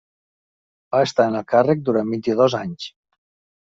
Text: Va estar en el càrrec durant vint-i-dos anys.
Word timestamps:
Va 0.95 1.03
estar 1.09 1.27
en 1.33 1.39
el 1.43 1.47
càrrec 1.53 1.87
durant 1.93 2.13
vint-i-dos 2.17 2.61
anys. 2.65 2.93